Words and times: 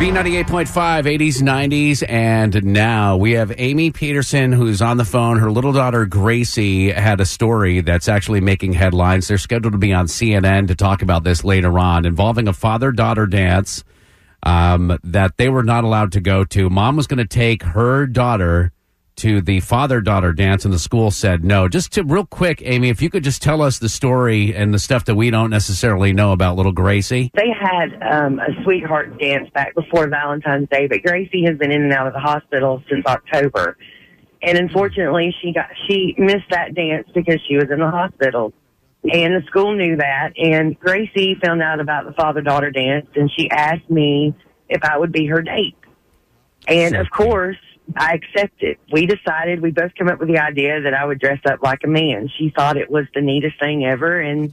B98.5, 0.00 0.64
80s, 1.04 1.42
90s, 1.42 2.02
and 2.08 2.64
now 2.64 3.18
we 3.18 3.32
have 3.32 3.52
Amy 3.58 3.90
Peterson 3.90 4.50
who's 4.50 4.80
on 4.80 4.96
the 4.96 5.04
phone. 5.04 5.38
Her 5.38 5.50
little 5.50 5.74
daughter 5.74 6.06
Gracie 6.06 6.90
had 6.90 7.20
a 7.20 7.26
story 7.26 7.82
that's 7.82 8.08
actually 8.08 8.40
making 8.40 8.72
headlines. 8.72 9.28
They're 9.28 9.36
scheduled 9.36 9.72
to 9.72 9.78
be 9.78 9.92
on 9.92 10.06
CNN 10.06 10.68
to 10.68 10.74
talk 10.74 11.02
about 11.02 11.22
this 11.22 11.44
later 11.44 11.78
on, 11.78 12.06
involving 12.06 12.48
a 12.48 12.54
father 12.54 12.92
daughter 12.92 13.26
dance 13.26 13.84
um, 14.42 14.98
that 15.04 15.36
they 15.36 15.50
were 15.50 15.64
not 15.64 15.84
allowed 15.84 16.12
to 16.12 16.22
go 16.22 16.44
to. 16.44 16.70
Mom 16.70 16.96
was 16.96 17.06
going 17.06 17.18
to 17.18 17.26
take 17.26 17.62
her 17.62 18.06
daughter 18.06 18.72
to 19.20 19.42
the 19.42 19.60
father 19.60 20.00
daughter 20.00 20.32
dance, 20.32 20.64
and 20.64 20.72
the 20.72 20.78
school 20.78 21.10
said 21.10 21.44
no. 21.44 21.68
Just 21.68 21.92
to 21.92 22.02
real 22.02 22.24
quick, 22.24 22.62
Amy, 22.64 22.88
if 22.88 23.02
you 23.02 23.10
could 23.10 23.22
just 23.22 23.42
tell 23.42 23.60
us 23.60 23.78
the 23.78 23.88
story 23.88 24.54
and 24.54 24.72
the 24.72 24.78
stuff 24.78 25.04
that 25.04 25.14
we 25.14 25.30
don't 25.30 25.50
necessarily 25.50 26.12
know 26.12 26.32
about 26.32 26.56
little 26.56 26.72
Gracie. 26.72 27.30
They 27.34 27.50
had 27.50 28.02
um, 28.02 28.38
a 28.38 28.62
sweetheart 28.62 29.18
dance 29.18 29.50
back 29.50 29.74
before 29.74 30.08
Valentine's 30.08 30.68
Day, 30.70 30.86
but 30.86 31.02
Gracie 31.02 31.44
has 31.44 31.58
been 31.58 31.70
in 31.70 31.82
and 31.82 31.92
out 31.92 32.06
of 32.06 32.14
the 32.14 32.20
hospital 32.20 32.82
since 32.88 33.04
October. 33.06 33.76
And 34.42 34.56
unfortunately, 34.56 35.34
she 35.42 35.52
got 35.52 35.66
she 35.86 36.14
missed 36.16 36.48
that 36.50 36.74
dance 36.74 37.06
because 37.14 37.40
she 37.46 37.56
was 37.56 37.66
in 37.70 37.78
the 37.78 37.90
hospital. 37.90 38.54
And 39.04 39.34
the 39.34 39.42
school 39.46 39.74
knew 39.74 39.96
that. 39.96 40.32
And 40.36 40.78
Gracie 40.80 41.36
found 41.42 41.62
out 41.62 41.80
about 41.80 42.06
the 42.06 42.12
father 42.12 42.40
daughter 42.40 42.70
dance 42.70 43.06
and 43.14 43.30
she 43.36 43.50
asked 43.50 43.90
me 43.90 44.34
if 44.68 44.82
I 44.82 44.96
would 44.96 45.12
be 45.12 45.26
her 45.26 45.42
date. 45.42 45.76
And 46.66 46.96
of 46.96 47.10
course, 47.10 47.56
I 47.96 48.14
accepted. 48.14 48.78
We 48.92 49.06
decided, 49.06 49.60
we 49.60 49.70
both 49.70 49.94
came 49.94 50.08
up 50.08 50.18
with 50.18 50.28
the 50.28 50.38
idea 50.38 50.82
that 50.82 50.94
I 50.94 51.04
would 51.04 51.18
dress 51.18 51.40
up 51.44 51.62
like 51.62 51.80
a 51.84 51.88
man. 51.88 52.28
She 52.38 52.50
thought 52.50 52.76
it 52.76 52.90
was 52.90 53.06
the 53.14 53.20
neatest 53.20 53.58
thing 53.58 53.84
ever. 53.84 54.20
And 54.20 54.52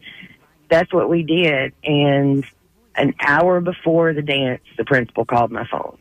that's 0.70 0.94
what 0.94 1.10
we 1.10 1.24
did. 1.24 1.74
And 1.84 2.46
an 2.96 3.14
hour 3.20 3.62
before 3.62 4.14
the 4.14 4.22
dance, 4.22 4.62
the 4.78 4.86
principal 4.86 5.26
called 5.26 5.52
my 5.52 5.68
phone. 5.68 5.98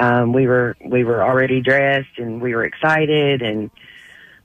Um, 0.00 0.32
we 0.32 0.46
were, 0.46 0.76
we 0.84 1.04
were 1.04 1.22
already 1.22 1.60
dressed 1.60 2.18
and 2.18 2.40
we 2.40 2.54
were 2.54 2.64
excited 2.64 3.42
and, 3.42 3.70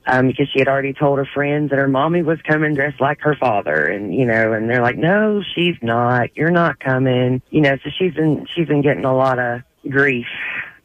um, 0.06 0.28
because 0.28 0.50
she 0.52 0.60
had 0.60 0.68
already 0.68 0.94
told 0.94 1.18
her 1.20 1.28
friends 1.34 1.70
that 1.70 1.80
her 1.80 1.88
mommy 1.88 2.24
was 2.24 2.42
coming 2.42 2.74
dressed 2.74 3.00
like 3.00 3.22
her 3.22 3.36
father, 3.36 3.86
and 3.86 4.14
you 4.14 4.26
know, 4.26 4.52
and 4.52 4.70
they're 4.70 4.82
like, 4.82 4.98
"No, 4.98 5.42
she's 5.56 5.78
not. 5.82 6.36
You're 6.36 6.52
not 6.52 6.78
coming." 6.78 7.42
You 7.52 7.62
know, 7.62 7.78
so 7.82 7.90
she's 7.98 8.14
been 8.14 8.46
she's 8.54 8.68
been 8.68 8.82
getting 8.82 9.06
a 9.06 9.16
lot 9.16 9.40
of 9.40 9.62
grief 9.90 10.28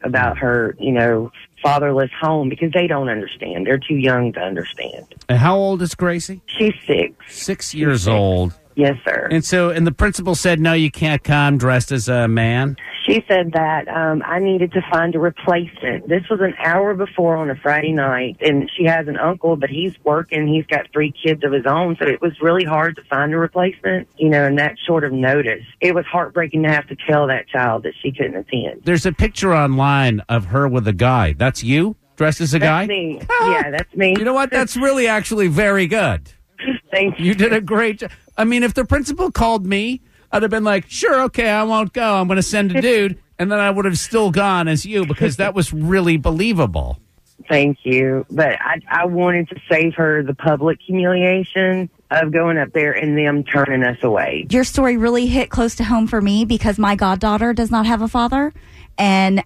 about 0.03 0.35
mm. 0.35 0.39
her, 0.39 0.75
you 0.79 0.91
know, 0.91 1.31
fatherless 1.61 2.11
home 2.19 2.49
because 2.49 2.71
they 2.71 2.87
don't 2.87 3.09
understand. 3.09 3.67
They're 3.67 3.77
too 3.79 3.95
young 3.95 4.33
to 4.33 4.39
understand. 4.39 5.13
And 5.27 5.37
how 5.37 5.55
old 5.57 5.81
is 5.81 5.95
Gracie? 5.95 6.41
She's 6.45 6.73
six. 6.85 7.13
Six 7.27 7.73
years 7.73 8.07
old. 8.07 8.53
Yes, 8.79 8.95
sir. 9.03 9.27
And 9.29 9.43
so, 9.43 9.71
and 9.71 9.85
the 9.85 9.91
principal 9.91 10.35
said, 10.35 10.61
no, 10.61 10.71
you 10.71 10.89
can't 10.89 11.21
come 11.21 11.57
dressed 11.57 11.91
as 11.91 12.07
a 12.07 12.29
man. 12.29 12.77
She 13.05 13.25
said 13.27 13.51
that 13.51 13.89
um, 13.89 14.23
I 14.25 14.39
needed 14.39 14.71
to 14.71 14.81
find 14.89 15.13
a 15.15 15.19
replacement. 15.19 16.07
This 16.07 16.23
was 16.29 16.39
an 16.39 16.53
hour 16.63 16.93
before 16.93 17.35
on 17.35 17.49
a 17.49 17.55
Friday 17.55 17.91
night, 17.91 18.37
and 18.39 18.71
she 18.77 18.85
has 18.85 19.09
an 19.09 19.17
uncle, 19.17 19.57
but 19.57 19.69
he's 19.69 19.93
working. 20.05 20.47
He's 20.47 20.65
got 20.65 20.85
three 20.93 21.11
kids 21.11 21.43
of 21.43 21.51
his 21.51 21.65
own, 21.65 21.97
so 21.99 22.07
it 22.07 22.21
was 22.21 22.31
really 22.41 22.63
hard 22.63 22.95
to 22.95 23.03
find 23.09 23.33
a 23.33 23.37
replacement. 23.37 24.07
You 24.15 24.29
know, 24.29 24.45
in 24.45 24.55
that 24.55 24.77
short 24.87 25.03
of 25.03 25.11
notice, 25.11 25.65
it 25.81 25.93
was 25.93 26.05
heartbreaking 26.05 26.63
to 26.63 26.69
have 26.69 26.87
to 26.87 26.95
tell 27.09 27.27
that 27.27 27.49
child 27.49 27.83
that 27.83 27.95
she 28.01 28.13
couldn't 28.13 28.35
attend. 28.35 28.83
There's 28.85 29.05
a 29.05 29.11
picture 29.11 29.53
online 29.53 30.21
of 30.29 30.45
her 30.45 30.69
with 30.69 30.87
a 30.87 30.93
guy. 30.93 31.33
That's 31.33 31.63
you 31.63 31.97
dressed 32.15 32.39
as 32.39 32.53
a 32.53 32.59
guy. 32.59 32.85
Me. 32.85 33.19
yeah, 33.41 33.71
that's 33.71 33.93
me. 33.93 34.15
You 34.17 34.23
know 34.23 34.33
what? 34.33 34.51
That's 34.51 34.77
really 34.77 35.07
actually 35.07 35.47
very 35.47 35.87
good. 35.87 36.31
Thank 36.91 37.19
you. 37.19 37.25
You 37.25 37.35
did 37.35 37.53
a 37.53 37.61
great 37.61 37.99
job. 37.99 38.11
I 38.37 38.45
mean, 38.45 38.63
if 38.63 38.73
the 38.73 38.85
principal 38.85 39.31
called 39.31 39.65
me, 39.65 40.01
I'd 40.31 40.41
have 40.41 40.51
been 40.51 40.63
like, 40.63 40.89
sure, 40.89 41.23
okay, 41.23 41.49
I 41.49 41.63
won't 41.63 41.93
go. 41.93 42.15
I'm 42.15 42.27
going 42.27 42.37
to 42.37 42.43
send 42.43 42.75
a 42.75 42.81
dude. 42.89 43.19
And 43.37 43.51
then 43.51 43.59
I 43.59 43.69
would 43.69 43.85
have 43.85 43.97
still 43.97 44.31
gone 44.31 44.67
as 44.67 44.85
you 44.85 45.05
because 45.05 45.37
that 45.37 45.53
was 45.53 45.73
really 45.73 46.17
believable. 46.17 46.99
Thank 47.47 47.79
you. 47.83 48.25
But 48.29 48.57
I, 48.59 48.81
I 48.89 49.05
wanted 49.05 49.49
to 49.49 49.55
save 49.71 49.95
her 49.95 50.23
the 50.23 50.33
public 50.33 50.79
humiliation 50.85 51.89
of 52.11 52.31
going 52.33 52.57
up 52.57 52.73
there 52.73 52.91
and 52.91 53.17
them 53.17 53.43
turning 53.43 53.83
us 53.83 53.97
away. 54.03 54.47
Your 54.49 54.63
story 54.63 54.97
really 54.97 55.27
hit 55.27 55.49
close 55.49 55.75
to 55.75 55.83
home 55.83 56.07
for 56.07 56.21
me 56.21 56.43
because 56.43 56.77
my 56.77 56.95
goddaughter 56.95 57.53
does 57.53 57.71
not 57.71 57.85
have 57.85 58.01
a 58.01 58.07
father. 58.07 58.51
And 58.97 59.43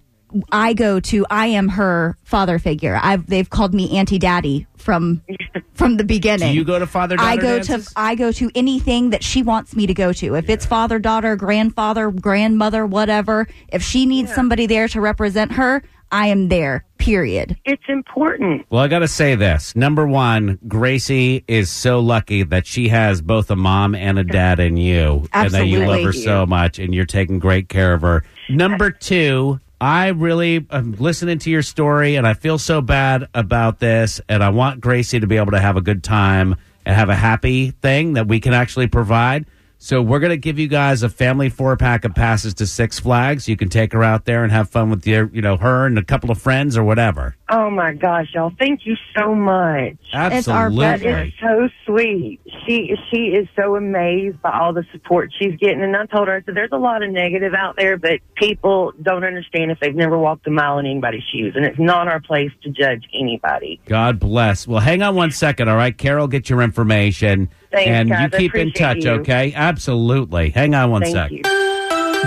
I 0.50 0.72
go 0.74 1.00
to, 1.00 1.26
I 1.30 1.46
am 1.46 1.68
her 1.68 2.16
father 2.24 2.58
figure. 2.58 2.98
I've, 3.02 3.26
they've 3.26 3.48
called 3.48 3.74
me 3.74 3.96
Auntie 3.98 4.18
Daddy 4.18 4.66
from 4.76 5.22
from 5.72 5.96
the 5.96 6.04
beginning. 6.04 6.52
Do 6.52 6.54
you 6.54 6.64
go 6.64 6.78
to 6.78 6.86
father 6.86 7.16
I 7.18 7.36
go 7.36 7.58
dances? 7.58 7.86
to 7.88 7.92
I 7.96 8.14
go 8.14 8.32
to 8.32 8.50
anything 8.54 9.10
that 9.10 9.24
she 9.24 9.42
wants 9.42 9.74
me 9.74 9.86
to 9.86 9.94
go 9.94 10.12
to. 10.12 10.34
If 10.34 10.48
it's 10.48 10.66
father, 10.66 10.98
daughter, 10.98 11.36
grandfather, 11.36 12.10
grandmother, 12.10 12.86
whatever, 12.86 13.48
if 13.68 13.82
she 13.82 14.06
needs 14.06 14.34
somebody 14.34 14.66
there 14.66 14.88
to 14.88 15.00
represent 15.00 15.52
her, 15.52 15.82
I 16.12 16.28
am 16.28 16.48
there. 16.48 16.84
Period. 16.98 17.58
It's 17.64 17.82
important. 17.88 18.64
Well, 18.70 18.82
I 18.82 18.88
got 18.88 19.00
to 19.00 19.08
say 19.08 19.34
this. 19.34 19.74
Number 19.74 20.06
one, 20.06 20.58
Gracie 20.68 21.44
is 21.48 21.68
so 21.70 21.98
lucky 22.00 22.44
that 22.44 22.66
she 22.66 22.88
has 22.88 23.20
both 23.20 23.50
a 23.50 23.56
mom 23.56 23.94
and 23.94 24.18
a 24.18 24.24
dad 24.24 24.60
in 24.60 24.76
you, 24.76 25.26
and 25.32 25.50
that 25.50 25.66
you 25.66 25.84
love 25.84 26.02
her 26.02 26.12
so 26.12 26.46
much, 26.46 26.78
and 26.78 26.94
you're 26.94 27.04
taking 27.04 27.40
great 27.40 27.68
care 27.68 27.92
of 27.92 28.02
her. 28.02 28.24
Number 28.48 28.90
two, 28.90 29.60
I 29.80 30.08
really 30.08 30.66
am 30.70 30.92
listening 30.92 31.38
to 31.40 31.50
your 31.50 31.62
story, 31.62 32.16
and 32.16 32.26
I 32.26 32.34
feel 32.34 32.58
so 32.58 32.80
bad 32.80 33.28
about 33.34 33.80
this, 33.80 34.20
and 34.28 34.42
I 34.42 34.50
want 34.50 34.80
Gracie 34.80 35.20
to 35.20 35.26
be 35.26 35.36
able 35.36 35.52
to 35.52 35.60
have 35.60 35.76
a 35.76 35.82
good 35.82 36.02
time 36.02 36.56
and 36.86 36.94
have 36.94 37.08
a 37.08 37.14
happy 37.14 37.70
thing 37.70 38.14
that 38.14 38.28
we 38.28 38.40
can 38.40 38.54
actually 38.54 38.86
provide. 38.86 39.46
So 39.84 40.00
we're 40.00 40.18
going 40.18 40.30
to 40.30 40.38
give 40.38 40.58
you 40.58 40.66
guys 40.66 41.02
a 41.02 41.10
family 41.10 41.50
four 41.50 41.76
pack 41.76 42.06
of 42.06 42.14
passes 42.14 42.54
to 42.54 42.66
Six 42.66 42.98
Flags. 42.98 43.50
You 43.50 43.54
can 43.58 43.68
take 43.68 43.92
her 43.92 44.02
out 44.02 44.24
there 44.24 44.42
and 44.42 44.50
have 44.50 44.70
fun 44.70 44.88
with 44.88 45.06
your, 45.06 45.28
you 45.30 45.42
know, 45.42 45.58
her 45.58 45.84
and 45.84 45.98
a 45.98 46.02
couple 46.02 46.30
of 46.30 46.40
friends 46.40 46.78
or 46.78 46.84
whatever. 46.84 47.36
Oh 47.50 47.68
my 47.68 47.92
gosh, 47.92 48.28
y'all! 48.32 48.50
Thank 48.58 48.86
you 48.86 48.96
so 49.14 49.34
much. 49.34 49.92
It's 50.04 50.14
Absolutely. 50.48 50.76
pleasure. 50.76 51.18
It's 51.18 51.36
so 51.38 51.68
sweet. 51.84 52.40
She 52.66 52.96
she 53.10 53.34
is 53.34 53.46
so 53.54 53.76
amazed 53.76 54.40
by 54.40 54.58
all 54.58 54.72
the 54.72 54.86
support 54.90 55.30
she's 55.38 55.54
getting. 55.56 55.82
And 55.82 55.94
I 55.94 56.06
told 56.06 56.28
her, 56.28 56.36
I 56.36 56.42
said, 56.42 56.54
there's 56.54 56.72
a 56.72 56.78
lot 56.78 57.02
of 57.02 57.10
negative 57.10 57.52
out 57.52 57.76
there, 57.76 57.98
but 57.98 58.20
people 58.36 58.94
don't 59.02 59.24
understand 59.24 59.70
if 59.70 59.80
they've 59.80 59.94
never 59.94 60.18
walked 60.18 60.46
a 60.46 60.50
mile 60.50 60.78
in 60.78 60.86
anybody's 60.86 61.24
shoes. 61.30 61.52
And 61.56 61.66
it's 61.66 61.78
not 61.78 62.08
our 62.08 62.20
place 62.20 62.52
to 62.62 62.70
judge 62.70 63.04
anybody. 63.12 63.78
God 63.84 64.18
bless. 64.18 64.66
Well, 64.66 64.80
hang 64.80 65.02
on 65.02 65.14
one 65.14 65.30
second, 65.30 65.68
all 65.68 65.76
right? 65.76 65.96
Carol, 65.96 66.26
get 66.26 66.48
your 66.48 66.62
information. 66.62 67.50
Thanks, 67.74 67.90
and 67.90 68.08
guys. 68.08 68.30
you 68.32 68.38
keep 68.38 68.54
in 68.54 68.72
touch, 68.72 69.04
you. 69.04 69.10
okay? 69.12 69.52
Absolutely. 69.54 70.50
Hang 70.50 70.74
on 70.74 70.90
one 70.90 71.02
Thank 71.02 71.14
sec. 71.14 71.30
you. 71.30 71.42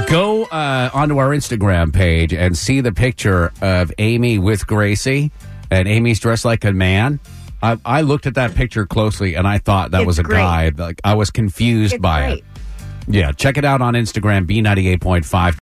Go 0.07 0.45
uh, 0.45 0.89
onto 0.93 1.17
our 1.17 1.29
Instagram 1.29 1.91
page 1.93 2.33
and 2.33 2.55
see 2.57 2.81
the 2.81 2.91
picture 2.91 3.51
of 3.61 3.91
Amy 3.97 4.37
with 4.37 4.67
Gracie, 4.67 5.31
and 5.71 5.87
Amy's 5.87 6.19
dressed 6.19 6.45
like 6.45 6.63
a 6.65 6.71
man. 6.71 7.19
I, 7.63 7.79
I 7.83 8.01
looked 8.01 8.27
at 8.27 8.35
that 8.35 8.53
picture 8.53 8.85
closely, 8.85 9.33
and 9.35 9.47
I 9.47 9.57
thought 9.57 9.89
that 9.91 10.01
It's 10.01 10.07
was 10.07 10.19
a 10.19 10.23
great. 10.23 10.37
guy. 10.37 10.71
Like 10.77 11.01
I 11.03 11.15
was 11.15 11.31
confused 11.31 11.93
It's 11.95 12.01
by 12.01 12.27
great. 12.27 12.37
it. 12.39 12.43
Yeah, 13.09 13.31
check 13.31 13.57
it 13.57 13.65
out 13.65 13.81
on 13.81 13.95
Instagram, 13.95 14.45
B98.5. 14.47 15.57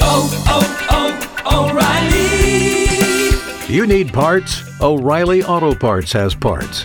Oh 0.00 0.44
oh 0.46 1.42
oh, 1.44 1.70
O'Reilly. 1.72 3.74
You 3.74 3.86
need 3.86 4.12
parts? 4.12 4.62
O'Reilly 4.80 5.42
Auto 5.42 5.74
Parts 5.74 6.12
has 6.12 6.34
parts. 6.34 6.84